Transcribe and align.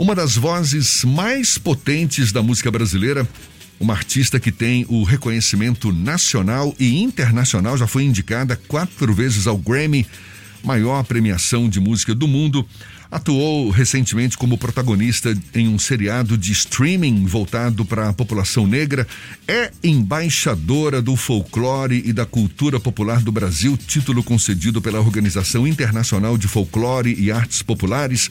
Uma 0.00 0.14
das 0.14 0.34
vozes 0.34 1.04
mais 1.04 1.58
potentes 1.58 2.32
da 2.32 2.42
música 2.42 2.70
brasileira, 2.70 3.28
uma 3.78 3.92
artista 3.92 4.40
que 4.40 4.50
tem 4.50 4.86
o 4.88 5.02
reconhecimento 5.02 5.92
nacional 5.92 6.74
e 6.80 7.02
internacional, 7.02 7.76
já 7.76 7.86
foi 7.86 8.04
indicada 8.04 8.58
quatro 8.66 9.12
vezes 9.12 9.46
ao 9.46 9.58
Grammy, 9.58 10.06
maior 10.64 11.04
premiação 11.04 11.68
de 11.68 11.78
música 11.80 12.14
do 12.14 12.26
mundo. 12.26 12.66
Atuou 13.10 13.68
recentemente 13.68 14.38
como 14.38 14.56
protagonista 14.56 15.36
em 15.54 15.68
um 15.68 15.78
seriado 15.78 16.38
de 16.38 16.50
streaming 16.52 17.26
voltado 17.26 17.84
para 17.84 18.08
a 18.08 18.12
população 18.14 18.66
negra. 18.66 19.06
É 19.46 19.70
embaixadora 19.84 21.02
do 21.02 21.14
folclore 21.14 22.02
e 22.06 22.12
da 22.14 22.24
cultura 22.24 22.80
popular 22.80 23.20
do 23.20 23.30
Brasil, 23.30 23.76
título 23.76 24.24
concedido 24.24 24.80
pela 24.80 24.98
Organização 24.98 25.66
Internacional 25.66 26.38
de 26.38 26.48
Folclore 26.48 27.14
e 27.18 27.30
Artes 27.30 27.60
Populares. 27.60 28.30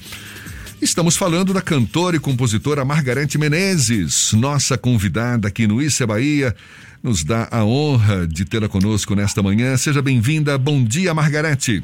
Estamos 0.82 1.18
falando 1.18 1.54
da 1.54 1.61
cantora 1.61 2.16
e 2.16 2.20
compositora 2.21 2.86
Margarete 2.86 3.37
Menezes, 3.37 4.32
nossa 4.32 4.78
convidada 4.78 5.50
aqui 5.50 5.68
no 5.68 5.82
Issa 5.82 6.07
Bahia. 6.07 6.56
Nos 7.04 7.21
dá 7.21 7.50
a 7.51 7.65
honra 7.65 8.25
de 8.25 8.46
tê-la 8.46 8.70
conosco 8.70 9.14
nesta 9.14 9.43
manhã. 9.43 9.75
Seja 9.75 10.01
bem-vinda. 10.01 10.57
Bom 10.57 10.82
dia, 10.82 11.14
Margarete. 11.14 11.84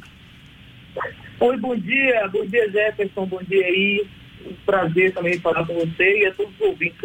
Oi, 1.42 1.58
bom 1.58 1.76
dia. 1.76 2.30
Bom 2.32 2.46
dia, 2.46 2.72
Jefferson. 2.72 3.26
Bom 3.26 3.42
dia 3.44 3.66
aí. 3.66 4.08
Um 4.46 4.54
prazer 4.66 5.14
também 5.14 5.40
falar 5.40 5.66
com 5.66 5.74
você 5.74 6.22
e 6.22 6.28
a 6.28 6.34
todos 6.34 6.54
os 6.56 6.62
ouvintes 6.62 6.98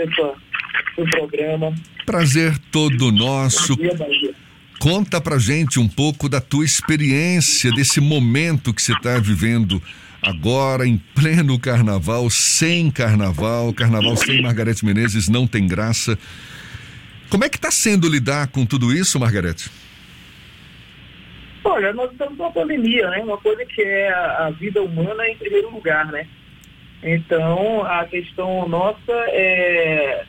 do 0.97 1.05
programa. 1.11 1.75
Prazer 2.07 2.57
todo 2.70 3.11
nosso. 3.11 3.75
Bom 3.75 3.83
dia, 3.83 3.95
Bahia. 3.97 4.34
Conta 4.80 5.20
pra 5.20 5.39
gente 5.39 5.79
um 5.79 5.87
pouco 5.87 6.27
da 6.27 6.41
tua 6.41 6.65
experiência, 6.65 7.70
desse 7.70 8.01
momento 8.01 8.73
que 8.73 8.80
você 8.80 8.95
está 8.95 9.19
vivendo 9.19 9.80
agora, 10.23 10.87
em 10.87 10.97
pleno 10.97 11.59
carnaval, 11.61 12.30
sem 12.30 12.91
carnaval. 12.91 13.75
Carnaval 13.75 14.16
sem 14.16 14.41
Margarete 14.41 14.83
Menezes 14.83 15.29
não 15.29 15.47
tem 15.47 15.66
graça. 15.66 16.19
Como 17.28 17.45
é 17.45 17.51
que 17.51 17.58
está 17.58 17.70
sendo 17.70 18.08
lidar 18.08 18.48
com 18.48 18.64
tudo 18.64 18.91
isso, 18.91 19.20
Margarete? 19.20 19.70
Olha, 21.62 21.92
nós 21.92 22.11
estamos 22.11 22.39
numa 22.39 22.51
pandemia, 22.51 23.11
né? 23.11 23.19
Uma 23.19 23.36
coisa 23.36 23.62
que 23.67 23.83
é 23.83 24.08
a, 24.11 24.47
a 24.47 24.51
vida 24.51 24.81
humana 24.81 25.28
em 25.28 25.36
primeiro 25.36 25.70
lugar, 25.70 26.06
né? 26.06 26.27
Então, 27.03 27.84
a 27.84 28.06
questão 28.06 28.67
nossa 28.67 29.12
é 29.28 30.25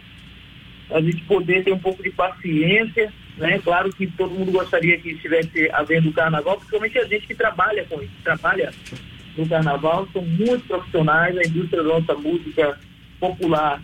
a 0.90 1.00
gente 1.00 1.24
poder 1.24 1.64
ter 1.64 1.72
um 1.72 1.80
pouco 1.80 2.04
de 2.04 2.10
paciência, 2.10 3.14
né? 3.38 3.60
Claro 3.60 3.90
que 3.92 4.08
todo 4.08 4.34
mundo 4.34 4.52
gostaria 4.52 4.98
que 5.00 5.12
estivesse 5.12 5.70
havendo 5.72 6.12
carnaval, 6.12 6.58
principalmente 6.58 7.00
a 7.00 7.06
gente 7.06 7.28
que 7.28 7.36
trabalha 7.36 7.86
com 7.86 8.02
isso, 8.02 8.14
trabalha 8.24 8.74
no 9.38 9.48
carnaval, 9.48 10.08
são 10.12 10.22
muito 10.22 10.68
profissionais, 10.68 11.38
a 11.38 11.44
indústria 11.44 11.84
da 11.84 11.90
nossa 11.90 12.14
música 12.16 12.78
popular, 13.20 13.82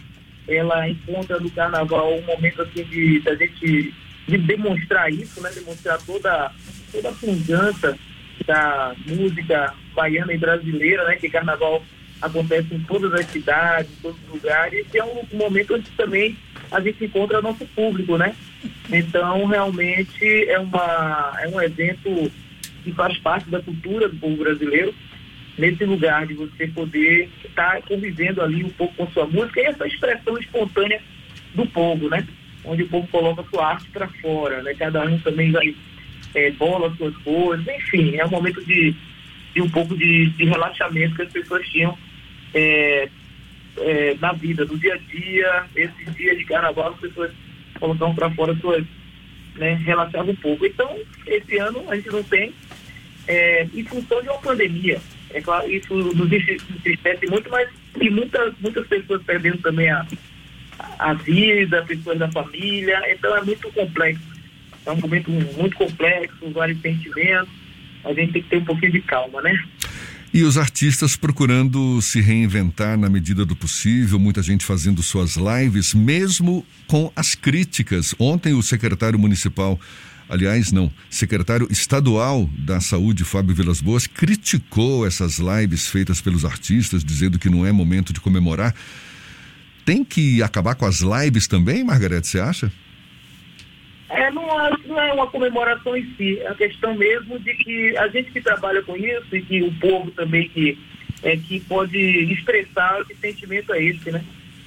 ela 0.47 0.89
encontra 0.89 1.39
no 1.39 1.49
carnaval 1.51 2.17
um 2.17 2.21
momento 2.21 2.61
assim 2.61 2.83
de 2.83 3.19
da 3.19 3.35
gente 3.35 3.93
de 4.27 4.37
demonstrar 4.37 5.11
isso, 5.11 5.41
né? 5.41 5.49
Demonstrar 5.53 5.97
toda 6.05 6.51
toda 6.91 7.09
a 7.09 7.13
pujança 7.13 7.97
da 8.45 8.95
música 9.05 9.73
baiana 9.93 10.33
e 10.33 10.37
brasileira, 10.37 11.05
né? 11.05 11.15
Que 11.15 11.29
carnaval 11.29 11.83
acontece 12.21 12.73
em 12.73 12.79
todas 12.79 13.13
as 13.13 13.25
cidades, 13.27 13.91
em 13.91 14.01
todos 14.01 14.17
os 14.23 14.29
lugares, 14.29 14.85
e 14.93 14.97
é 14.97 15.03
um 15.03 15.23
momento 15.33 15.75
onde 15.75 15.89
também 15.91 16.37
a 16.71 16.79
gente 16.81 17.05
encontra 17.05 17.41
nosso 17.41 17.65
público, 17.67 18.17
né? 18.17 18.35
Então, 18.91 19.45
realmente 19.45 20.49
é, 20.49 20.59
uma, 20.59 21.33
é 21.41 21.47
um 21.47 21.61
evento 21.61 22.31
que 22.83 22.91
faz 22.93 23.17
parte 23.19 23.49
da 23.49 23.61
cultura 23.61 24.07
do 24.07 24.15
povo 24.15 24.37
brasileiro, 24.37 24.93
nesse 25.57 25.83
lugar 25.85 26.27
de 26.27 26.35
você 26.35 26.67
poder 26.67 27.29
estar 27.43 27.81
convivendo 27.83 28.41
ali 28.41 28.63
um 28.63 28.69
pouco 28.69 28.95
com 28.95 29.11
sua 29.11 29.25
música 29.25 29.59
e 29.59 29.65
essa 29.65 29.87
expressão 29.87 30.37
espontânea 30.37 31.01
do 31.55 31.65
povo, 31.65 32.09
né? 32.09 32.25
Onde 32.63 32.83
o 32.83 32.87
povo 32.87 33.07
coloca 33.07 33.43
sua 33.49 33.71
arte 33.71 33.89
para 33.89 34.07
fora, 34.07 34.61
né? 34.61 34.73
Cada 34.75 35.03
um 35.03 35.17
também 35.19 35.51
vai 35.51 35.75
é, 36.35 36.51
bola 36.51 36.93
suas 36.95 37.15
coisas, 37.17 37.67
enfim, 37.67 38.15
é 38.15 38.25
um 38.25 38.29
momento 38.29 38.63
de, 38.63 38.93
de 39.53 39.61
um 39.61 39.69
pouco 39.69 39.97
de, 39.97 40.27
de, 40.31 40.45
relaxamento 40.45 41.15
que 41.15 41.21
as 41.23 41.31
pessoas 41.31 41.67
tinham 41.67 41.97
é, 42.53 43.09
é, 43.79 44.15
na 44.19 44.33
vida, 44.33 44.65
no 44.65 44.77
dia 44.77 44.93
a 44.93 44.97
dia, 44.97 45.65
esses 45.75 46.15
dias 46.15 46.37
de 46.37 46.45
carnaval, 46.45 46.89
as 46.89 46.99
pessoas 46.99 47.31
colocavam 47.79 48.15
para 48.15 48.31
fora 48.31 48.55
suas, 48.55 48.83
né, 49.55 49.73
relaxavam 49.75 50.31
um 50.31 50.35
pouco. 50.35 50.65
Então, 50.65 50.97
esse 51.25 51.57
ano 51.57 51.83
a 51.89 51.95
gente 51.95 52.09
não 52.09 52.23
tem, 52.23 52.53
é, 53.27 53.67
em 53.73 53.83
função 53.83 54.21
de 54.21 54.29
uma 54.29 54.39
pandemia. 54.39 54.99
É 55.31 55.41
claro, 55.41 55.69
isso 55.69 55.93
nos 55.93 56.31
entristece 56.31 57.27
muito, 57.27 57.49
mas 57.49 57.69
tem 57.99 58.09
muitas, 58.09 58.53
muitas 58.59 58.87
pessoas 58.87 59.21
perdendo 59.23 59.57
também 59.57 59.89
a, 59.89 60.05
a 60.99 61.13
vida, 61.13 61.83
pessoas 61.83 62.17
da 62.17 62.31
família, 62.31 63.01
então 63.11 63.35
é 63.35 63.41
muito 63.43 63.71
complexo 63.71 64.37
é 64.87 64.91
um 64.91 65.01
momento 65.01 65.29
muito 65.29 65.75
complexo, 65.75 66.49
vários 66.51 66.79
sentimentos. 66.81 67.49
A 68.03 68.13
gente 68.13 68.33
tem 68.33 68.41
que 68.41 68.49
ter 68.49 68.57
um 68.57 68.65
pouquinho 68.65 68.91
de 68.93 69.01
calma, 69.01 69.41
né? 69.41 69.61
E 70.33 70.43
os 70.43 70.57
artistas 70.57 71.15
procurando 71.15 72.01
se 72.01 72.19
reinventar 72.19 72.97
na 72.97 73.09
medida 73.09 73.45
do 73.45 73.55
possível, 73.55 74.19
muita 74.19 74.43
gente 74.43 74.65
fazendo 74.65 75.01
suas 75.01 75.35
lives, 75.35 75.93
mesmo 75.93 76.65
com 76.85 77.11
as 77.15 77.33
críticas. 77.33 78.13
Ontem 78.19 78.53
o 78.53 78.61
secretário 78.61 79.17
municipal, 79.17 79.79
aliás, 80.27 80.71
não, 80.71 80.91
secretário 81.09 81.67
estadual 81.71 82.49
da 82.59 82.81
Saúde, 82.81 83.23
Fábio 83.23 83.55
Vilas 83.55 83.79
Boas, 83.79 84.05
criticou 84.05 85.07
essas 85.07 85.39
lives 85.39 85.87
feitas 85.87 86.19
pelos 86.19 86.43
artistas, 86.43 87.03
dizendo 87.03 87.39
que 87.39 87.49
não 87.49 87.65
é 87.65 87.71
momento 87.71 88.11
de 88.11 88.19
comemorar. 88.19 88.75
Tem 89.85 90.03
que 90.03 90.43
acabar 90.43 90.75
com 90.75 90.85
as 90.85 90.99
lives 90.99 91.47
também, 91.47 91.85
Margarete, 91.85 92.27
você 92.27 92.39
acha? 92.39 92.71
É, 94.09 94.31
não, 94.31 94.45
não 94.85 94.99
é 95.01 95.13
uma 95.13 95.27
comemoração 95.27 95.95
em 95.95 96.05
si, 96.15 96.39
é 96.39 96.47
a 96.47 96.55
questão 96.55 96.95
mesmo 96.95 97.37
de 97.39 97.53
que 97.55 97.97
a 97.97 98.07
gente 98.07 98.31
que 98.31 98.39
trabalha 98.39 98.81
com 98.81 98.95
isso 98.95 99.35
e 99.35 99.41
que 99.41 99.61
o 99.61 99.73
povo 99.73 100.11
também 100.11 100.47
que, 100.47 100.77
é, 101.23 101.35
que 101.35 101.59
pode 101.61 101.97
expressar 102.31 103.03
que 103.05 103.15
sentimento 103.15 103.73
é 103.73 103.83
esse, 103.83 104.09
né? 104.09 104.23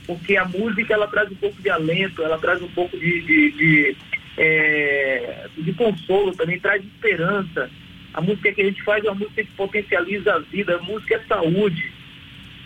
Porque 0.06 0.36
a 0.36 0.44
música 0.44 0.92
ela 0.92 1.06
traz 1.06 1.30
um 1.30 1.36
pouco 1.36 1.60
de 1.62 1.70
alento, 1.70 2.22
ela 2.22 2.36
traz 2.38 2.60
um 2.60 2.68
pouco 2.68 2.98
de, 2.98 3.20
de, 3.22 3.50
de, 3.52 3.96
é, 4.36 5.46
de 5.56 5.72
consolo 5.72 6.32
também, 6.32 6.60
traz 6.60 6.84
esperança. 6.84 7.70
A 8.12 8.20
música 8.20 8.52
que 8.52 8.60
a 8.60 8.64
gente 8.64 8.82
faz 8.82 9.04
é 9.04 9.10
uma 9.10 9.20
música 9.20 9.42
que 9.42 9.52
potencializa 9.52 10.34
a 10.34 10.38
vida, 10.40 10.76
a 10.76 10.82
música 10.82 11.14
é 11.14 11.20
saúde. 11.20 11.90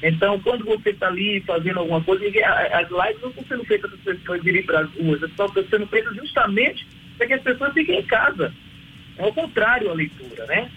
Então, 0.06 0.38
quando 0.40 0.66
você 0.66 0.90
está 0.90 1.06
ali 1.06 1.40
fazendo 1.46 1.78
alguma 1.78 2.02
coisa, 2.02 2.22
as 2.26 2.90
lives 2.90 3.22
não 3.22 3.30
estão 3.30 3.44
sendo 3.48 3.64
feitas 3.64 3.90
para 3.90 4.12
as 4.12 4.18
pessoas 4.18 4.44
irem 4.44 4.62
para 4.62 4.80
as 4.80 4.90
ruas, 4.90 5.22
estão 5.22 5.48
sendo 5.48 5.86
feitas 5.86 6.14
justamente 6.14 6.86
para 7.16 7.26
que 7.26 7.32
as 7.32 7.42
pessoas 7.42 7.72
fiquem 7.72 8.00
em 8.00 8.02
casa. 8.02 8.52
É 9.16 9.24
o 9.24 9.32
contrário 9.32 9.90
a 9.90 9.94
leitura, 9.94 10.44
né? 10.44 10.70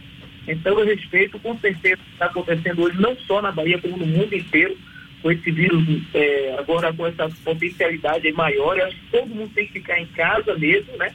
Então, 0.48 0.80
eu 0.80 0.86
respeito 0.86 1.38
com 1.40 1.60
certeza 1.60 1.96
o 1.96 2.06
que 2.06 2.12
está 2.14 2.28
acontecendo 2.28 2.82
hoje, 2.82 3.02
não 3.02 3.18
só 3.18 3.42
na 3.42 3.52
Bahia, 3.52 3.78
como 3.80 3.98
no 3.98 4.06
mundo 4.06 4.34
inteiro, 4.34 4.78
com 5.22 5.30
esse 5.30 5.52
vírus, 5.52 5.84
é, 6.14 6.56
agora 6.58 6.94
com 6.94 7.06
essa 7.06 7.30
potencialidade 7.44 8.32
maior. 8.32 8.78
Eu 8.78 8.86
acho 8.86 8.96
que 8.96 9.12
todo 9.12 9.36
mundo 9.36 9.52
tem 9.54 9.68
que 9.68 9.74
ficar 9.74 10.00
em 10.00 10.06
casa 10.06 10.58
mesmo, 10.58 10.96
né? 10.96 11.14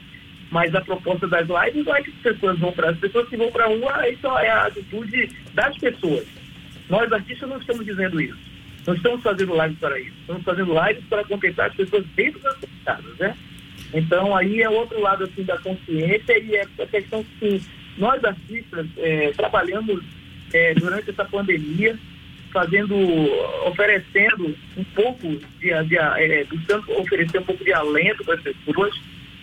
Mas 0.51 0.75
a 0.75 0.81
proposta 0.81 1.27
das 1.27 1.47
lives 1.47 1.83
não 1.83 1.95
é 1.95 2.03
que 2.03 2.11
as 2.11 2.17
pessoas 2.17 2.59
vão 2.59 2.71
para 2.73 2.91
as 2.91 2.97
pessoas 2.99 3.27
que 3.27 3.37
vão 3.37 3.51
para 3.51 3.63
a 3.63 3.69
rua, 3.69 4.07
isso 4.07 4.27
é 4.37 4.51
a 4.51 4.67
atitude 4.67 5.31
das 5.55 5.75
pessoas 5.79 6.42
nós 6.93 7.11
artistas 7.11 7.49
não 7.49 7.57
estamos 7.57 7.83
dizendo 7.83 8.21
isso. 8.21 8.37
Não 8.85 8.93
estamos 8.93 9.23
fazendo 9.23 9.59
lives 9.59 9.79
para 9.79 9.99
isso. 9.99 10.13
Estamos 10.21 10.43
fazendo 10.43 10.73
lives 10.73 11.03
para 11.09 11.23
contentar 11.23 11.71
as 11.71 11.75
pessoas 11.75 12.05
dentro 12.15 12.39
das 12.39 12.55
casas, 12.85 13.17
né? 13.17 13.35
Então 13.91 14.35
aí 14.35 14.61
é 14.61 14.69
outro 14.69 15.01
lado 15.01 15.23
assim 15.23 15.41
da 15.41 15.57
consciência 15.57 16.37
e 16.37 16.55
é 16.55 16.61
a 16.61 16.85
questão 16.85 17.25
que 17.39 17.63
nós 17.97 18.23
artistas 18.23 18.85
é, 18.97 19.31
trabalhamos 19.31 20.03
é, 20.53 20.75
durante 20.75 21.09
essa 21.09 21.25
pandemia, 21.25 21.97
fazendo, 22.51 22.95
oferecendo 23.65 24.55
um 24.77 24.83
pouco 24.83 25.29
de, 25.59 25.83
de 25.85 25.97
é, 25.97 26.43
buscando 26.43 26.91
oferecer 26.99 27.39
um 27.39 27.43
pouco 27.43 27.63
de 27.63 27.73
alento 27.73 28.23
para 28.23 28.35
as 28.35 28.41
pessoas, 28.41 28.93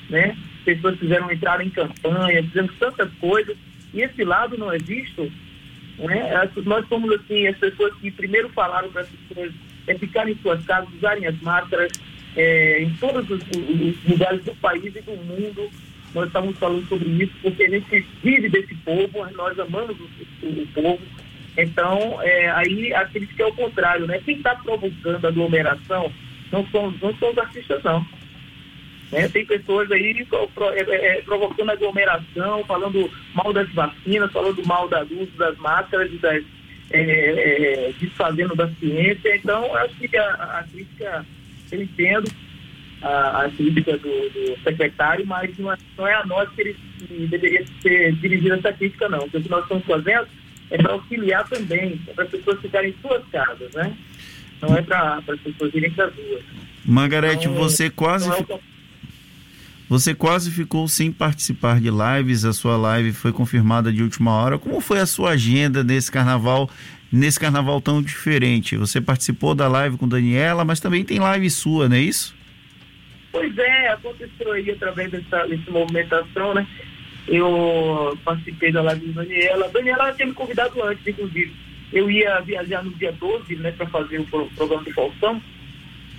né? 0.08 0.36
Pessoas 0.64 0.96
fizeram 1.00 1.28
entrar 1.32 1.60
em 1.60 1.70
campanha, 1.70 2.44
fizemos 2.44 2.72
tantas 2.78 3.10
coisas 3.14 3.56
e 3.92 4.02
esse 4.02 4.22
lado 4.22 4.56
não 4.56 4.70
é 4.70 4.78
visto 4.78 5.28
né? 6.00 6.50
Nós 6.64 6.86
somos 6.88 7.12
assim, 7.12 7.46
as 7.46 7.56
pessoas 7.56 7.94
que 7.96 8.10
primeiro 8.10 8.48
falaram 8.50 8.90
para 8.90 9.02
as 9.02 9.08
pessoas 9.08 9.52
é 9.86 9.94
ficarem 9.94 10.34
em 10.34 10.38
suas 10.38 10.64
casas, 10.64 10.92
usarem 10.94 11.26
as 11.26 11.38
máscaras 11.40 11.92
é, 12.36 12.82
em 12.82 12.90
todos 12.94 13.28
os, 13.28 13.42
os, 13.42 14.04
lugares 14.04 14.44
do 14.44 14.54
país 14.56 14.94
e 14.94 15.00
do 15.00 15.12
mundo. 15.12 15.70
Nós 16.14 16.26
estamos 16.26 16.58
falando 16.58 16.86
sobre 16.88 17.08
isso 17.08 17.34
porque 17.42 17.64
a 17.64 17.70
gente 17.70 18.06
vive 18.22 18.48
desse 18.48 18.74
povo, 18.76 19.26
nós 19.36 19.58
amamos 19.58 19.96
o, 19.98 20.46
o, 20.46 20.62
o 20.62 20.66
povo. 20.68 21.00
Então, 21.56 22.20
é, 22.22 22.50
aí 22.50 22.94
a 22.94 23.04
crítica 23.06 23.42
é 23.42 23.46
o 23.46 23.52
contrário, 23.52 24.06
né? 24.06 24.20
Quem 24.24 24.36
está 24.36 24.54
provocando 24.56 25.26
aglomeração 25.26 26.12
não 26.50 26.66
são, 26.68 26.90
não 27.02 27.14
são 27.16 27.30
os 27.30 27.38
artistas, 27.38 27.82
não. 27.82 28.04
Né? 29.12 29.28
Tem 29.28 29.44
pessoas 29.44 29.90
aí 29.90 30.26
é, 30.32 30.80
é, 30.80 31.18
é, 31.18 31.22
provocando 31.22 31.70
aglomeração, 31.70 32.64
falando 32.64 33.10
mal 33.34 33.52
das 33.52 33.68
vacinas, 33.72 34.32
falando 34.32 34.64
mal 34.64 34.88
do 34.88 35.20
uso 35.20 35.32
das 35.36 35.56
máscaras 35.58 36.12
e 36.12 36.16
das, 36.18 36.44
é, 36.90 37.00
é, 37.00 37.92
desfazendo 37.98 38.54
da 38.54 38.68
ciência. 38.74 39.34
Então, 39.36 39.74
acho 39.76 39.94
que 39.96 40.16
a, 40.16 40.32
a 40.32 40.64
crítica, 40.64 41.26
eu 41.72 41.82
entendo 41.82 42.30
a, 43.02 43.44
a 43.44 43.50
crítica 43.50 43.96
do, 43.98 44.08
do, 44.30 44.62
secretário, 44.62 45.26
mas 45.26 45.56
não 45.58 45.72
é, 45.72 45.76
não 45.98 46.06
é 46.06 46.14
a 46.14 46.26
nós 46.26 46.48
que 46.50 46.60
ele 46.60 46.76
que 46.98 47.26
deveria 47.26 47.64
ser 47.80 48.12
dirigida 48.16 48.56
essa 48.56 48.72
crítica, 48.72 49.08
não. 49.08 49.20
Porque 49.20 49.38
o 49.38 49.42
que 49.42 49.50
nós 49.50 49.62
estamos 49.62 49.84
fazendo 49.86 50.28
é 50.70 50.78
para 50.78 50.92
auxiliar 50.92 51.48
também, 51.48 52.00
é 52.06 52.12
para 52.12 52.24
as 52.24 52.30
pessoas 52.30 52.60
ficarem 52.60 52.90
em 52.90 52.94
suas 53.00 53.26
casas, 53.28 53.72
né? 53.72 53.96
Não 54.60 54.76
é 54.76 54.82
para 54.82 55.22
as 55.26 55.40
pessoas 55.40 55.74
irem 55.74 55.90
para 55.90 56.04
as 56.04 56.14
ruas. 56.14 56.42
Margarete, 56.84 57.48
então, 57.48 57.54
você 57.54 57.88
quase. 57.88 58.28
É 58.28 58.69
você 59.90 60.14
quase 60.14 60.52
ficou 60.52 60.86
sem 60.86 61.10
participar 61.10 61.80
de 61.80 61.90
lives, 61.90 62.44
a 62.44 62.52
sua 62.52 62.76
live 62.76 63.12
foi 63.12 63.32
confirmada 63.32 63.92
de 63.92 64.04
última 64.04 64.30
hora. 64.30 64.56
Como 64.56 64.80
foi 64.80 65.00
a 65.00 65.04
sua 65.04 65.30
agenda 65.30 65.82
nesse 65.82 66.12
carnaval, 66.12 66.70
nesse 67.10 67.40
carnaval 67.40 67.80
tão 67.80 68.00
diferente? 68.00 68.76
Você 68.76 69.00
participou 69.00 69.52
da 69.52 69.66
live 69.66 69.98
com 69.98 70.06
Daniela, 70.06 70.64
mas 70.64 70.78
também 70.78 71.04
tem 71.04 71.18
live 71.18 71.50
sua, 71.50 71.88
não 71.88 71.96
é 71.96 72.02
isso? 72.02 72.36
Pois 73.32 73.58
é, 73.58 73.88
aconteceu 73.88 74.52
aí 74.52 74.70
através 74.70 75.10
dessa, 75.10 75.44
dessa 75.48 75.70
movimentação, 75.72 76.54
né? 76.54 76.64
Eu 77.26 78.16
participei 78.24 78.70
da 78.70 78.82
live 78.82 79.08
da 79.08 79.24
Daniela. 79.24 79.68
Daniela 79.70 80.12
tinha 80.12 80.28
me 80.28 80.34
convidado 80.34 80.80
antes, 80.84 81.04
inclusive. 81.04 81.52
Eu 81.92 82.08
ia 82.08 82.38
viajar 82.42 82.84
no 82.84 82.92
dia 82.92 83.10
12, 83.10 83.56
né, 83.56 83.72
para 83.72 83.88
fazer 83.88 84.20
o 84.20 84.50
programa 84.54 84.84
de 84.84 84.92
Faustão, 84.92 85.42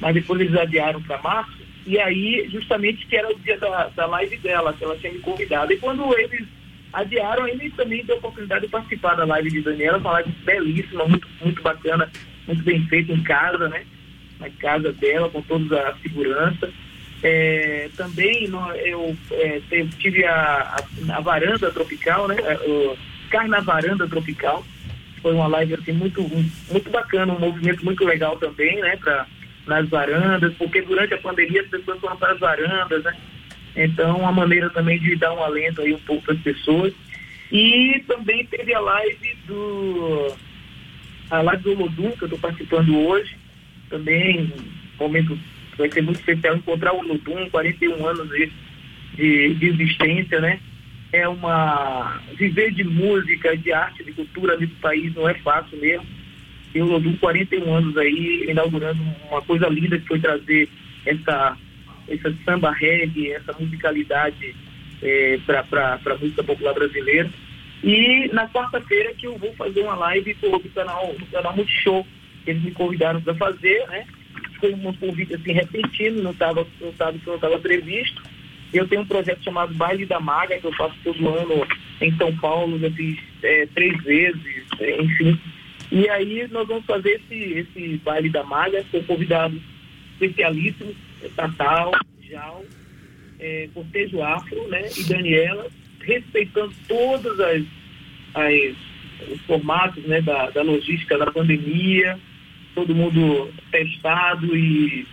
mas 0.01 0.13
depois 0.13 0.41
eles 0.41 0.57
adiaram 0.57 1.01
para 1.01 1.21
março. 1.21 1.70
E 1.85 1.99
aí, 1.99 2.47
justamente, 2.51 3.05
que 3.07 3.17
era 3.17 3.29
o 3.29 3.39
dia 3.39 3.57
da, 3.57 3.89
da 3.89 4.05
live 4.05 4.37
dela, 4.37 4.73
que 4.73 4.83
ela 4.83 4.97
tinha 4.97 5.11
me 5.11 5.19
convidado. 5.19 5.73
E 5.73 5.77
quando 5.77 6.17
eles 6.17 6.47
adiaram, 6.93 7.47
ele 7.47 7.69
também 7.71 8.05
deu 8.05 8.15
a 8.15 8.19
oportunidade 8.19 8.65
de 8.65 8.71
participar 8.71 9.15
da 9.15 9.25
live 9.25 9.49
de 9.49 9.61
Daniela, 9.61 9.97
uma 9.97 10.11
live 10.11 10.31
belíssima, 10.43 11.05
muito, 11.05 11.27
muito 11.41 11.61
bacana, 11.61 12.11
muito 12.45 12.63
bem 12.63 12.85
feita 12.87 13.11
em 13.11 13.23
casa, 13.23 13.67
né? 13.69 13.83
Na 14.39 14.49
casa 14.49 14.91
dela, 14.93 15.29
com 15.29 15.41
toda 15.41 15.89
a 15.89 15.95
segurança. 15.97 16.71
É, 17.23 17.89
também 17.95 18.47
no, 18.47 18.71
eu 18.71 19.15
é, 19.31 19.61
tive 19.99 20.25
a, 20.25 20.75
a, 21.09 21.17
a, 21.17 21.19
varanda 21.21 21.71
tropical, 21.71 22.27
né? 22.27 22.35
É, 22.39 22.55
o 22.67 22.97
Carnavaranda 23.29 24.07
Tropical. 24.07 24.65
Foi 25.21 25.33
uma 25.33 25.45
live 25.47 25.75
assim, 25.75 25.91
muito, 25.91 26.21
muito 26.71 26.89
bacana, 26.89 27.33
um 27.33 27.39
movimento 27.39 27.85
muito 27.85 28.03
legal 28.03 28.37
também, 28.37 28.81
né? 28.81 28.97
Pra, 28.97 29.27
nas 29.71 29.87
varandas, 29.87 30.53
porque 30.55 30.81
durante 30.81 31.13
a 31.13 31.17
pandemia 31.17 31.61
as 31.61 31.67
pessoas 31.67 31.99
foram 32.01 32.17
para 32.17 32.33
as 32.33 32.39
varandas, 32.39 33.03
né? 33.03 33.15
Então, 33.73 34.17
uma 34.17 34.31
maneira 34.31 34.69
também 34.69 34.99
de 34.99 35.15
dar 35.15 35.33
um 35.33 35.41
alento 35.41 35.81
aí 35.81 35.93
um 35.93 35.99
pouco 35.99 36.23
para 36.23 36.33
as 36.33 36.41
pessoas. 36.41 36.93
E 37.49 38.03
também 38.05 38.45
teve 38.47 38.73
a 38.73 38.79
live 38.81 39.37
do 39.47 40.33
a 41.29 41.41
live 41.41 41.63
do 41.63 41.73
Lodum, 41.73 42.11
que 42.11 42.23
eu 42.23 42.25
estou 42.25 42.39
participando 42.39 42.97
hoje. 42.97 43.37
Também, 43.89 44.51
momento 44.99 45.39
vai 45.77 45.89
ser 45.89 46.01
muito 46.01 46.19
especial 46.19 46.57
encontrar 46.57 46.93
o 46.93 47.01
Lodum, 47.01 47.49
41 47.49 48.05
anos 48.05 48.29
de, 48.29 48.51
de, 49.15 49.53
de 49.55 49.67
existência, 49.67 50.41
né? 50.41 50.59
É 51.13 51.25
uma. 51.29 52.19
Viver 52.37 52.73
de 52.73 52.83
música, 52.83 53.55
de 53.55 53.71
arte, 53.71 54.03
de 54.03 54.11
cultura 54.11 54.57
nesse 54.57 54.75
país 54.75 55.15
não 55.15 55.29
é 55.29 55.33
fácil 55.35 55.77
mesmo 55.77 56.20
eu 56.73 56.85
Lodum 56.85 57.15
41 57.17 57.73
anos 57.73 57.97
aí, 57.97 58.45
inaugurando 58.49 59.01
uma 59.29 59.41
coisa 59.41 59.67
linda 59.67 59.99
que 59.99 60.07
foi 60.07 60.19
trazer 60.19 60.69
essa, 61.05 61.57
essa 62.07 62.33
samba 62.45 62.71
reggae, 62.71 63.31
essa 63.31 63.53
musicalidade 63.59 64.55
é, 65.01 65.39
para 65.45 65.99
a 66.05 66.17
música 66.17 66.43
popular 66.43 66.73
brasileira. 66.73 67.29
E 67.83 68.29
na 68.31 68.47
quarta-feira 68.47 69.13
que 69.15 69.25
eu 69.25 69.37
vou 69.37 69.53
fazer 69.55 69.81
uma 69.81 69.95
live 69.95 70.33
com 70.35 70.55
o 70.55 70.69
canal, 70.69 71.13
no 71.19 71.25
canal 71.27 71.55
Multishow, 71.55 72.05
que 72.43 72.51
eles 72.51 72.63
me 72.63 72.71
convidaram 72.71 73.21
para 73.21 73.33
fazer, 73.35 73.87
né? 73.87 74.05
Foi 74.59 74.73
um 74.73 74.93
convite 74.93 75.33
assim 75.33 75.51
repentino, 75.53 76.21
não 76.21 76.31
estava 76.31 76.65
não 76.79 76.93
tava, 76.93 77.17
não 77.25 77.39
tava 77.39 77.59
previsto. 77.59 78.21
Eu 78.71 78.87
tenho 78.87 79.01
um 79.01 79.05
projeto 79.05 79.43
chamado 79.43 79.73
Baile 79.73 80.05
da 80.05 80.19
Maga, 80.19 80.57
que 80.57 80.65
eu 80.65 80.71
faço 80.73 80.95
todo 81.03 81.27
ano 81.27 81.67
em 81.99 82.15
São 82.15 82.35
Paulo, 82.37 82.79
já 82.79 82.89
fiz 82.91 83.17
é, 83.43 83.67
três 83.73 84.01
vezes, 84.03 84.65
enfim. 84.99 85.39
E 85.91 86.09
aí 86.09 86.47
nós 86.49 86.67
vamos 86.67 86.85
fazer 86.85 87.21
esse, 87.21 87.35
esse 87.35 87.97
baile 87.97 88.29
da 88.29 88.43
malha 88.43 88.85
com 88.91 89.03
convidados 89.03 89.59
especialíssimos, 90.13 90.95
Tatal, 91.35 91.91
Jal, 92.21 92.65
é, 93.39 93.67
Cortejo 93.73 94.21
Afro, 94.21 94.67
né, 94.69 94.87
e 94.97 95.03
Daniela, 95.03 95.67
respeitando 95.99 96.73
todas 96.87 97.39
as, 97.39 97.63
as 98.33 98.75
os 99.29 99.41
formatos 99.41 100.03
né, 100.05 100.21
da, 100.21 100.49
da 100.49 100.61
logística 100.61 101.17
da 101.17 101.31
pandemia, 101.31 102.17
todo 102.73 102.95
mundo 102.95 103.51
testado 103.69 104.55
e 104.55 105.05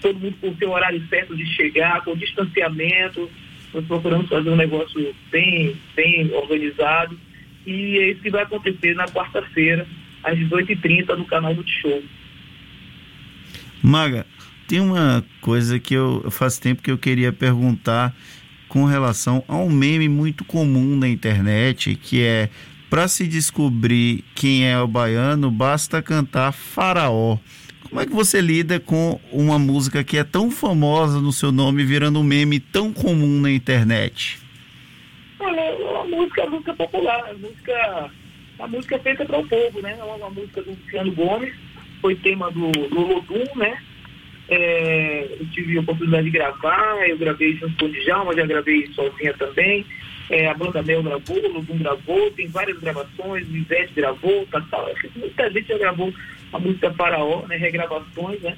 todo 0.00 0.18
mundo 0.18 0.36
com 0.40 0.48
o 0.48 0.56
seu 0.56 0.70
horário 0.70 1.04
certo 1.08 1.36
de 1.36 1.46
chegar, 1.54 2.02
com 2.02 2.16
distanciamento. 2.16 3.30
Nós 3.72 3.84
procuramos 3.86 4.28
fazer 4.28 4.50
um 4.50 4.56
negócio 4.56 5.14
bem, 5.30 5.76
bem 5.94 6.32
organizado. 6.32 7.18
E 7.66 7.98
é 7.98 8.10
isso 8.10 8.22
que 8.22 8.30
vai 8.30 8.42
acontecer 8.42 8.94
na 8.94 9.06
quarta-feira, 9.06 9.86
às 10.22 10.38
18h30 10.38 11.16
no 11.16 11.24
canal 11.24 11.54
do 11.54 11.64
Show. 11.66 12.02
Maga, 13.82 14.26
tem 14.68 14.80
uma 14.80 15.24
coisa 15.40 15.78
que 15.78 15.94
eu 15.94 16.30
faz 16.30 16.58
tempo 16.58 16.82
que 16.82 16.90
eu 16.90 16.98
queria 16.98 17.32
perguntar 17.32 18.14
com 18.68 18.84
relação 18.84 19.44
a 19.48 19.56
um 19.56 19.68
meme 19.68 20.08
muito 20.08 20.44
comum 20.44 20.96
na 20.96 21.08
internet, 21.08 21.94
que 21.96 22.22
é 22.22 22.48
para 22.88 23.08
se 23.08 23.26
descobrir 23.26 24.24
quem 24.34 24.66
é 24.66 24.78
o 24.78 24.86
baiano, 24.86 25.50
basta 25.50 26.00
cantar 26.00 26.52
Faraó. 26.52 27.38
Como 27.88 28.00
é 28.00 28.06
que 28.06 28.12
você 28.12 28.40
lida 28.40 28.80
com 28.80 29.20
uma 29.30 29.58
música 29.58 30.02
que 30.02 30.16
é 30.16 30.24
tão 30.24 30.50
famosa 30.50 31.20
no 31.20 31.32
seu 31.32 31.52
nome, 31.52 31.84
virando 31.84 32.20
um 32.20 32.22
meme 32.22 32.60
tão 32.60 32.92
comum 32.92 33.40
na 33.40 33.50
internet? 33.50 34.38
Olha, 35.38 36.00
a 36.00 36.04
música 36.04 36.42
é 36.42 36.48
música 36.48 36.74
popular, 36.74 37.34
música 37.34 38.10
a 38.58 38.66
música 38.68 38.96
é 38.96 38.98
feita 38.98 39.24
para 39.24 39.38
o 39.38 39.46
povo, 39.46 39.80
né? 39.80 39.96
É 39.98 40.04
uma, 40.04 40.16
uma, 40.16 40.30
música 40.30 40.62
do 40.62 40.70
Luciano 40.70 41.12
Gomes, 41.12 41.54
foi 42.00 42.14
tema 42.16 42.50
do, 42.50 42.70
do 42.70 43.00
Lodum, 43.00 43.44
né? 43.56 43.78
É, 44.48 45.36
eu 45.40 45.46
tive 45.50 45.78
a 45.78 45.80
oportunidade 45.80 46.24
de 46.24 46.30
gravar, 46.30 47.08
eu 47.08 47.16
gravei 47.16 47.56
junto 47.56 47.76
com 47.76 47.86
o 47.86 47.92
Djalma, 47.92 48.34
já 48.34 48.44
gravei 48.44 48.86
sozinha 48.88 49.32
também. 49.34 49.86
É, 50.30 50.48
a 50.48 50.54
banda 50.54 50.82
Mel 50.82 51.02
gravou, 51.02 51.38
o 51.38 51.52
Lodum 51.52 51.78
gravou, 51.78 52.30
tem 52.32 52.48
várias 52.48 52.78
gravações, 52.78 53.48
o 53.48 53.56
Ivete 53.56 53.94
gravou, 53.94 54.46
tá, 54.46 54.60
tá, 54.70 54.84
muita 55.16 55.50
gente 55.50 55.68
já 55.68 55.78
gravou 55.78 56.12
a 56.52 56.58
música 56.58 56.92
Faraó, 56.92 57.46
né? 57.46 57.56
Regravações, 57.56 58.40
né? 58.40 58.56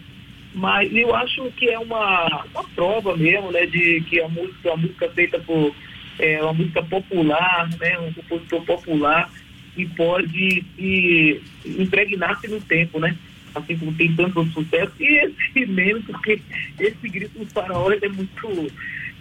Mas 0.55 0.95
eu 0.95 1.15
acho 1.15 1.51
que 1.53 1.69
é 1.69 1.79
uma, 1.79 2.45
uma 2.53 2.65
prova 2.75 3.17
mesmo, 3.17 3.51
né? 3.51 3.67
De 3.67 4.01
que 4.03 4.21
a 4.21 4.29
música, 4.29 4.73
a 4.73 4.77
música 4.77 5.09
feita 5.11 5.39
por 5.41 5.75
é, 6.19 6.43
uma 6.43 6.53
música 6.53 6.83
popular, 6.83 7.69
né? 7.79 7.99
Um 7.99 8.13
compositor 8.13 8.65
popular 8.65 9.31
e 9.77 9.87
pode 9.87 10.65
se 10.77 11.43
impregnar-se 11.65 12.49
no 12.49 12.61
tempo, 12.61 12.99
né? 13.01 13.17
Assim 13.55 13.77
como 13.77 13.95
tem 13.95 14.15
tanto 14.15 14.45
sucesso. 14.47 14.93
E 15.01 15.05
esse 15.05 15.67
mesmo, 15.71 16.03
porque 16.05 16.41
esse 16.79 17.09
grito 17.09 17.39
do 17.39 17.47
faraó 17.47 17.91
ele 17.91 18.07
é 18.07 18.09
muito, 18.09 18.73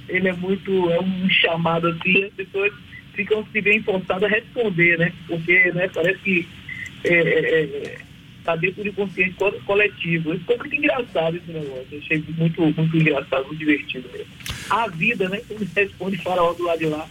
ele 0.10 0.28
é 0.28 0.34
muito, 0.34 0.92
é 0.92 1.00
um 1.00 1.30
chamado 1.30 1.88
assim, 1.88 2.24
as 2.26 2.34
pessoas 2.34 2.74
ficam 3.14 3.46
se 3.52 3.62
bem 3.62 3.82
forçadas 3.84 4.24
a 4.24 4.28
responder, 4.28 4.98
né? 4.98 5.14
Porque 5.28 5.72
né, 5.72 5.90
parece 5.94 6.20
que 6.20 6.48
é, 7.04 7.14
é, 7.14 7.64
é 7.64 7.98
tá 8.44 8.56
dentro 8.56 8.84
do 8.84 8.90
inconsciente 8.90 9.36
coletivo. 9.66 10.38
Ficou 10.38 10.58
muito 10.58 10.76
engraçado 10.76 11.38
esse 11.38 11.52
negócio. 11.52 11.88
Eu 11.92 12.00
achei 12.00 12.24
muito, 12.38 12.62
muito 12.62 12.98
engraçado, 12.98 13.48
muito 13.48 13.60
divertido 13.60 14.10
mesmo. 14.12 14.28
A 14.70 14.88
vida, 14.88 15.30
né? 15.30 15.40
Como 15.48 15.68
responde 15.76 16.18
faraó 16.18 16.54
do 16.54 16.64
lado 16.64 16.80
de 16.80 16.86
lá. 16.86 17.08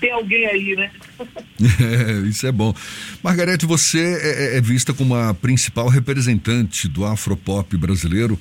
Tem 0.00 0.10
alguém 0.10 0.46
aí, 0.46 0.74
né? 0.76 0.90
é, 1.80 2.12
isso 2.28 2.46
é 2.46 2.52
bom. 2.52 2.74
Margarete, 3.22 3.66
você 3.66 3.98
é, 3.98 4.54
é, 4.54 4.56
é 4.56 4.60
vista 4.60 4.94
como 4.94 5.14
a 5.14 5.34
principal 5.34 5.88
representante 5.88 6.88
do 6.88 7.04
afropop 7.04 7.76
brasileiro. 7.76 8.38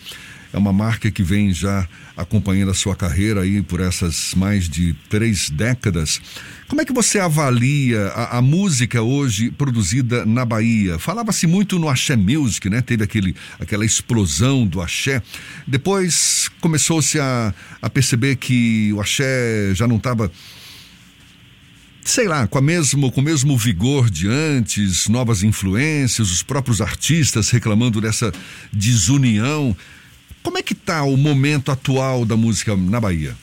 É 0.54 0.58
uma 0.58 0.72
marca 0.72 1.12
que 1.12 1.22
vem 1.22 1.52
já 1.52 1.86
acompanhando 2.16 2.72
a 2.72 2.74
sua 2.74 2.96
carreira 2.96 3.42
aí 3.42 3.62
por 3.62 3.82
essas 3.82 4.34
mais 4.36 4.70
de 4.70 4.94
três 5.10 5.50
décadas. 5.50 6.22
Como 6.70 6.80
é 6.80 6.86
que 6.86 6.94
você 6.94 7.20
avalia 7.20 8.08
a, 8.08 8.38
a 8.38 8.42
música 8.42 9.02
hoje 9.02 9.52
produzida 9.52 10.26
na 10.26 10.46
Bahia? 10.46 10.98
Falava-se 10.98 11.46
muito 11.46 11.78
no 11.78 11.90
Axé 11.90 12.16
Music, 12.16 12.70
né? 12.70 12.82
Teve 12.82 13.04
aquele, 13.04 13.36
aquela 13.60 13.86
explosão 13.86 14.66
do 14.66 14.82
Axé. 14.82 15.22
Depois 15.68 16.50
começou-se 16.62 17.20
a, 17.20 17.54
a 17.86 17.90
perceber 17.90 18.38
que 18.38 18.92
o 18.94 19.00
Axé 19.00 19.72
já 19.76 19.88
não 19.88 19.98
estava 19.98 20.32
sei 22.04 22.28
lá, 22.28 22.48
com, 22.48 22.58
a 22.58 22.62
mesmo, 22.62 23.12
com 23.12 23.22
o 23.22 23.24
mesmo 23.24 23.56
vigor 23.56 24.10
de 24.10 24.28
antes, 24.28 25.08
novas 25.08 25.44
influências, 25.44 26.32
os 26.32 26.42
próprios 26.42 26.82
artistas 26.82 27.52
reclamando 27.52 28.02
dessa 28.02 28.32
desunião. 28.74 29.76
Como 30.42 30.58
é 30.58 30.64
que 30.64 30.74
está 30.74 31.04
o 31.04 31.16
momento 31.16 31.72
atual 31.72 32.26
da 32.26 32.36
música 32.36 32.76
na 32.76 33.00
Bahia? 33.00 33.36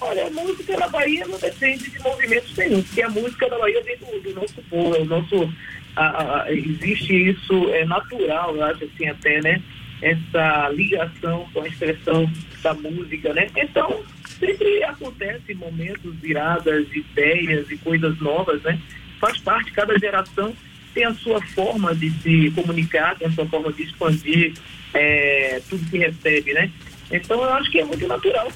Olha, 0.00 0.26
a 0.26 0.30
música 0.30 0.76
na 0.78 0.88
Bahia 0.88 1.26
não 1.26 1.38
depende 1.38 1.90
de 1.90 1.98
movimentos 2.00 2.56
nenhum, 2.56 2.82
porque 2.82 3.02
a 3.02 3.10
música 3.10 3.48
da 3.50 3.58
Bahia 3.58 3.82
vem 3.82 3.96
do, 3.98 4.20
do 4.20 4.40
nosso 4.40 4.62
povo, 4.70 4.96
é 4.96 5.00
o 5.00 5.04
nosso, 5.04 5.52
a, 5.96 6.42
a, 6.44 6.52
existe 6.52 7.30
isso, 7.30 7.68
é 7.74 7.84
natural, 7.84 8.56
eu 8.56 8.64
acho 8.64 8.84
assim 8.84 9.06
até, 9.06 9.40
né? 9.42 9.62
Essa 10.00 10.70
ligação 10.70 11.46
com 11.52 11.60
a 11.60 11.68
expressão 11.68 12.30
da 12.62 12.74
música, 12.74 13.32
né? 13.32 13.48
Então, 13.56 14.02
sempre 14.38 14.82
acontece 14.84 15.54
momentos, 15.54 16.14
viradas, 16.16 16.86
ideias 16.92 17.70
e 17.70 17.76
coisas 17.76 18.18
novas, 18.20 18.62
né? 18.62 18.80
Faz 19.20 19.38
parte, 19.38 19.72
cada 19.72 19.98
geração 19.98 20.54
tem 20.94 21.04
a 21.04 21.14
sua 21.14 21.40
forma 21.40 21.94
de 21.94 22.10
se 22.22 22.50
comunicar, 22.52 23.16
tem 23.16 23.28
a 23.28 23.32
sua 23.32 23.46
forma 23.46 23.72
de 23.72 23.82
expandir 23.82 24.54
é, 24.94 25.60
tudo 25.68 25.88
que 25.90 25.98
recebe, 25.98 26.52
né? 26.52 26.70
Então 27.10 27.42
eu 27.42 27.52
acho 27.54 27.70
que 27.70 27.80
é 27.80 27.84
muito 27.84 28.06
natural. 28.06 28.50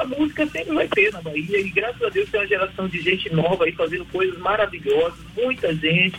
A 0.00 0.04
música 0.04 0.46
sempre 0.46 0.74
vai 0.74 0.88
ter 0.88 1.12
na 1.12 1.20
Bahia 1.20 1.60
e 1.60 1.70
graças 1.70 2.02
a 2.02 2.08
Deus 2.08 2.28
tem 2.30 2.40
uma 2.40 2.46
geração 2.46 2.88
de 2.88 3.00
gente 3.00 3.32
nova 3.32 3.64
aí 3.64 3.72
fazendo 3.72 4.04
coisas 4.06 4.38
maravilhosas, 4.38 5.18
muita 5.36 5.74
gente. 5.74 6.16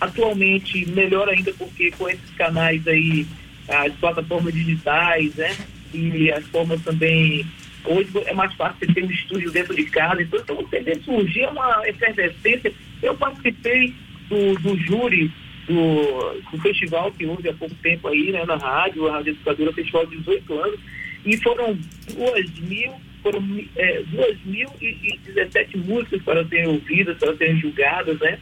Atualmente, 0.00 0.86
melhor 0.90 1.28
ainda 1.28 1.52
porque 1.54 1.90
com 1.92 2.08
esses 2.08 2.30
canais 2.36 2.86
aí, 2.88 3.26
as 3.68 3.92
plataformas 3.94 4.52
digitais, 4.52 5.34
né? 5.34 5.56
E 5.92 6.30
as 6.32 6.44
formas 6.46 6.82
também. 6.82 7.46
Hoje 7.84 8.10
é 8.26 8.34
mais 8.34 8.52
fácil 8.54 8.76
você 8.78 8.92
ter 8.92 9.04
um 9.04 9.10
estúdio 9.10 9.50
dentro 9.50 9.74
de 9.74 9.84
casa, 9.84 10.20
então, 10.20 10.38
então 10.38 10.56
você 10.56 10.80
vê 10.80 10.94
surgir 10.96 11.46
uma 11.46 11.88
efervescência. 11.88 12.72
Eu 13.02 13.16
participei 13.16 13.94
do, 14.28 14.54
do 14.60 14.76
júri 14.76 15.32
do, 15.66 16.40
do, 16.50 16.58
festival 16.60 17.12
que 17.12 17.24
houve 17.26 17.48
há 17.48 17.54
pouco 17.54 17.74
tempo 17.76 18.08
aí, 18.08 18.32
né, 18.32 18.44
na 18.44 18.56
rádio, 18.56 19.08
a 19.08 19.12
Rádio 19.12 19.32
Educadora 19.32 19.72
Festival 19.72 20.06
de 20.06 20.16
18 20.18 20.58
anos, 20.58 20.80
e 21.24 21.36
foram 21.38 21.78
duas 22.14 22.58
mil, 22.60 22.92
foram 23.22 23.42
é, 23.76 24.02
duas 24.08 24.36
mil 24.44 24.68
e, 24.80 24.96
e 25.02 25.18
17 25.26 25.78
músicas 25.78 26.22
para 26.22 26.44
serem 26.46 26.68
ouvidas, 26.68 27.16
para 27.18 27.36
serem 27.36 27.60
julgadas, 27.60 28.18
né? 28.18 28.38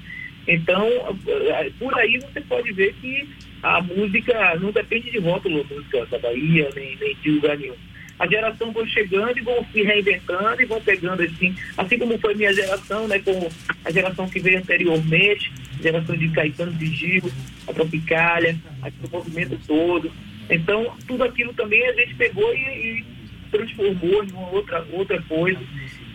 Então, 0.47 0.89
é, 1.27 1.71
por 1.79 1.95
aí 1.99 2.19
você 2.19 2.41
pode 2.41 2.73
ver 2.73 2.95
que 2.95 3.29
a 3.63 3.81
música 3.83 4.57
não 4.61 4.71
depende 4.71 5.11
de 5.11 5.19
rótulo, 5.19 5.61
a 5.61 5.75
música 5.75 6.07
da 6.07 6.19
Bahia, 6.19 6.69
nem, 6.75 6.97
nem 6.97 7.15
de 7.17 7.31
lugar 7.31 7.57
nenhum 7.57 7.77
a 8.19 8.27
geração 8.27 8.73
vão 8.73 8.87
chegando 8.87 9.39
e 9.39 9.43
vão 9.43 9.65
se 9.73 9.83
reinventando 9.83 10.61
e 10.61 10.65
vão 10.65 10.81
pegando 10.81 11.23
assim, 11.23 11.55
assim 11.77 11.99
como 11.99 12.19
foi 12.19 12.35
minha 12.35 12.53
geração, 12.53 13.07
né, 13.07 13.19
com 13.21 13.49
a 13.85 13.91
geração 13.91 14.29
que 14.29 14.41
veio 14.41 14.59
anteriormente, 14.59 15.53
a 15.79 15.83
geração 15.83 16.17
de 16.17 16.29
Caetano 16.31 16.73
de 16.73 16.87
Gil, 16.87 17.31
a 17.67 17.73
Tropicália, 17.73 18.57
o 19.05 19.11
movimento 19.11 19.59
todo. 19.67 20.11
Então, 20.51 20.93
tudo 21.07 21.23
aquilo 21.25 21.53
também 21.53 21.87
a 21.87 21.93
gente 21.93 22.15
pegou 22.15 22.53
e, 22.55 22.59
e 22.59 23.05
transformou 23.51 24.25
em 24.25 24.33
uma 24.33 24.51
outra, 24.51 24.85
outra 24.93 25.23
coisa. 25.23 25.61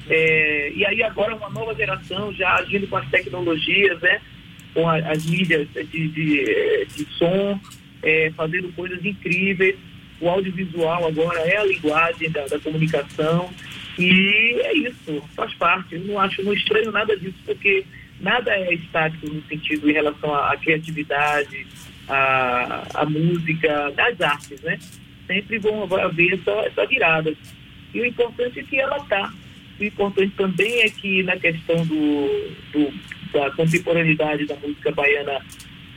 É, 0.09 0.73
e 0.75 0.85
aí 0.85 1.01
agora 1.01 1.35
uma 1.35 1.49
nova 1.49 1.73
geração 1.73 2.33
já 2.33 2.55
agindo 2.55 2.87
com 2.87 2.97
as 2.97 3.09
tecnologias, 3.09 4.01
né? 4.01 4.19
Com 4.73 4.89
a, 4.89 4.97
as 4.97 5.25
mídias 5.25 5.67
de, 5.73 6.07
de, 6.07 6.87
de 6.95 7.05
som, 7.17 7.59
é, 8.01 8.31
fazendo 8.35 8.71
coisas 8.73 9.03
incríveis 9.05 9.75
o 10.23 10.29
audiovisual 10.29 11.05
agora 11.05 11.39
é 11.41 11.57
a 11.57 11.65
linguagem 11.65 12.31
da, 12.31 12.47
da 12.47 12.57
comunicação 12.59 13.49
e 13.99 14.61
é 14.61 14.73
isso, 14.73 15.21
faz 15.35 15.53
parte. 15.55 15.95
Eu 15.95 16.01
não 16.05 16.19
acho, 16.19 16.41
não 16.43 16.53
estranho 16.53 16.91
nada 16.91 17.15
disso, 17.17 17.35
porque 17.45 17.85
nada 18.21 18.51
é 18.51 18.73
estático 18.73 19.27
no 19.27 19.43
sentido 19.43 19.89
em 19.89 19.93
relação 19.93 20.33
à, 20.33 20.53
à 20.53 20.57
criatividade, 20.57 21.67
à, 22.07 22.87
à, 22.93 23.05
música, 23.05 23.93
às 23.97 24.21
artes, 24.21 24.61
né? 24.61 24.79
Sempre 25.27 25.59
vão 25.59 25.83
haver 25.83 26.39
essa, 26.39 26.51
essa 26.67 26.85
virada. 26.87 27.33
E 27.93 28.01
o 28.01 28.05
importante 28.05 28.61
é 28.61 28.63
que 28.63 28.79
ela 28.79 28.97
está. 28.97 29.31
O 29.79 29.83
importante 29.83 30.33
também 30.37 30.81
é 30.81 30.89
que 30.89 31.21
na 31.23 31.35
questão 31.35 31.85
do, 31.85 32.51
do 32.71 32.93
da 33.33 33.51
contemporaneidade 33.51 34.45
da 34.45 34.55
música 34.55 34.91
baiana 34.91 35.41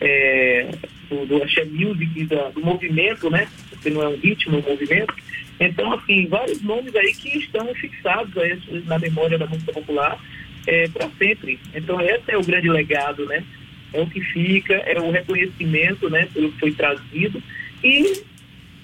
é, 0.00 0.70
do, 1.08 1.26
do 1.26 1.42
axé 1.42 1.64
music, 1.66 2.24
da, 2.24 2.48
do 2.48 2.60
movimento, 2.60 3.30
né? 3.30 3.46
Porque 3.70 3.90
não 3.90 4.02
é 4.02 4.08
um 4.08 4.16
ritmo, 4.16 4.56
é 4.56 4.58
um 4.58 4.70
movimento. 4.70 5.14
Então, 5.60 5.92
assim, 5.92 6.26
vários 6.26 6.60
nomes 6.62 6.94
aí 6.94 7.14
que 7.14 7.38
estão 7.38 7.72
fixados 7.74 8.36
aí 8.36 8.60
na 8.86 8.98
memória 8.98 9.38
da 9.38 9.46
música 9.46 9.72
popular 9.72 10.18
é, 10.66 10.88
para 10.88 11.08
sempre. 11.18 11.58
Então, 11.74 12.00
esse 12.00 12.30
é 12.30 12.36
o 12.36 12.44
grande 12.44 12.68
legado, 12.68 13.24
né? 13.26 13.44
É 13.92 14.00
o 14.00 14.06
que 14.06 14.20
fica, 14.20 14.74
é 14.74 14.98
o 15.00 15.10
reconhecimento, 15.10 16.10
né? 16.10 16.28
Pelo 16.32 16.52
que 16.52 16.60
foi 16.60 16.72
trazido 16.72 17.42
e 17.82 18.22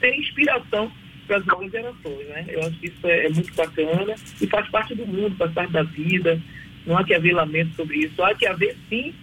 ter 0.00 0.16
inspiração 0.16 0.90
para 1.26 1.38
as 1.38 1.47
novas 1.47 1.71
gerações, 1.71 2.28
né? 2.28 2.44
Eu 2.49 2.61
acho 2.61 2.78
que 2.78 2.87
isso 2.87 3.06
é, 3.06 3.26
é, 3.26 3.28
muito 3.28 3.52
bacana 3.54 4.14
e 4.40 4.47
faz 4.47 4.68
parte 4.68 4.94
do 4.94 5.06
mundo, 5.06 5.37
faz 5.37 5.52
parte 5.52 5.73
da 5.73 5.82
vida. 5.82 6.40
Não 6.87 6.97
há 6.97 7.05
que 7.05 7.15
haver 7.15 7.33
lamento 7.33 7.75
sobre 7.77 7.99
isso. 7.99 8.23
Há 8.23 8.35
que 8.35 8.47
haver, 8.47 8.77
sim, 8.89 9.15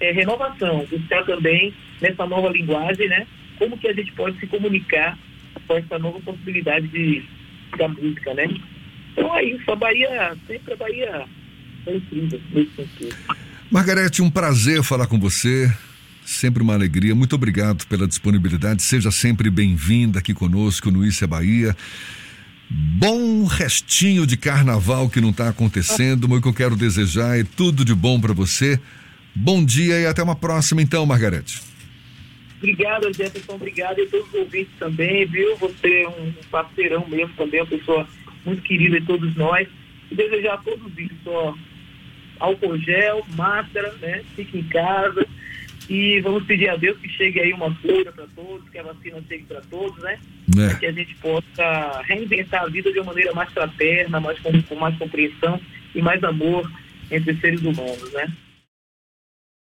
é, 0.00 0.12
renovação, 0.12 0.86
buscar 0.90 1.24
também 1.24 1.72
nessa 2.00 2.26
nova 2.26 2.48
linguagem, 2.50 3.08
né? 3.08 3.26
Como 3.58 3.78
que 3.78 3.88
a 3.88 3.92
gente 3.92 4.12
pode 4.12 4.38
se 4.38 4.46
comunicar 4.46 5.18
com 5.66 5.76
essa 5.76 5.98
nova 5.98 6.20
possibilidade 6.20 6.86
de, 6.88 7.22
da 7.76 7.88
música, 7.88 8.34
né? 8.34 8.48
Então 9.12 9.36
é 9.36 9.44
isso, 9.44 9.70
a 9.70 9.76
Bahia, 9.76 10.36
sempre 10.46 10.74
a 10.74 10.76
Bahia 10.76 11.24
é 11.86 11.96
incrível 11.96 12.40
nesse 12.52 12.70
sentido. 12.76 13.16
Margarete, 13.70 14.22
um 14.22 14.30
prazer 14.30 14.82
falar 14.82 15.06
com 15.06 15.18
você. 15.18 15.72
Sempre 16.24 16.62
uma 16.62 16.74
alegria. 16.74 17.14
Muito 17.14 17.34
obrigado 17.34 17.86
pela 17.86 18.06
disponibilidade. 18.06 18.82
Seja 18.82 19.10
sempre 19.10 19.50
bem-vinda 19.50 20.18
aqui 20.18 20.34
conosco 20.34 20.90
no 20.90 21.02
Isso 21.02 21.24
é 21.24 21.26
Bahia. 21.26 21.74
Bom 22.70 23.44
restinho 23.44 24.26
de 24.26 24.36
carnaval 24.36 25.08
que 25.08 25.20
não 25.20 25.30
está 25.30 25.48
acontecendo, 25.48 26.28
mas 26.28 26.38
o 26.38 26.42
que 26.42 26.48
eu 26.48 26.54
quero 26.54 26.76
desejar 26.76 27.38
é 27.38 27.44
tudo 27.44 27.84
de 27.84 27.94
bom 27.94 28.20
para 28.20 28.34
você. 28.34 28.78
Bom 29.34 29.64
dia 29.64 29.98
e 30.00 30.06
até 30.06 30.22
uma 30.22 30.36
próxima, 30.36 30.82
então, 30.82 31.06
Margarete. 31.06 31.62
Obrigado, 32.58 33.12
Jefferson. 33.14 33.54
Obrigado 33.54 34.00
e 34.00 34.06
todos 34.06 34.28
os 34.28 34.34
ouvintes 34.34 34.72
também, 34.78 35.24
viu? 35.26 35.56
Você 35.56 36.02
é 36.02 36.08
um 36.08 36.32
parceirão 36.50 37.06
mesmo 37.08 37.32
também, 37.36 37.60
uma 37.60 37.66
pessoa 37.66 38.06
muito 38.44 38.60
querida 38.62 39.00
de 39.00 39.06
todos 39.06 39.34
nós. 39.36 39.66
E 40.10 40.14
desejar 40.14 40.54
a 40.54 40.58
todos 40.58 40.92
isso, 40.98 41.14
ó, 41.26 41.54
álcool 42.40 42.76
gel, 42.78 43.24
máscara, 43.36 43.94
né? 44.00 44.22
Fique 44.36 44.58
em 44.58 44.64
casa. 44.64 45.26
E 45.88 46.20
vamos 46.20 46.44
pedir 46.44 46.68
a 46.68 46.76
Deus 46.76 46.98
que 46.98 47.08
chegue 47.08 47.40
aí 47.40 47.52
uma 47.52 47.74
cura 47.76 48.12
para 48.12 48.26
todos, 48.34 48.68
que 48.68 48.78
a 48.78 48.82
vacina 48.82 49.22
chegue 49.26 49.44
para 49.44 49.62
todos, 49.62 49.96
né? 50.02 50.18
É. 50.58 50.74
Que 50.74 50.86
a 50.86 50.92
gente 50.92 51.14
possa 51.16 52.02
reinventar 52.04 52.64
a 52.64 52.68
vida 52.68 52.92
de 52.92 52.98
uma 52.98 53.06
maneira 53.06 53.32
mais 53.32 53.50
fraterna, 53.50 54.20
mais 54.20 54.38
com, 54.40 54.62
com 54.62 54.74
mais 54.74 54.96
compreensão 54.98 55.60
e 55.94 56.02
mais 56.02 56.22
amor 56.22 56.70
entre 57.10 57.34
seres 57.40 57.62
humanos, 57.62 58.12
né? 58.12 58.30